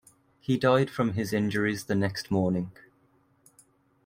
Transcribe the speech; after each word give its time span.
He 0.39 0.57
died 0.57 0.89
from 0.89 1.13
his 1.13 1.31
injuries 1.31 1.83
the 1.83 1.93
next 1.93 2.31
morning. 2.31 2.71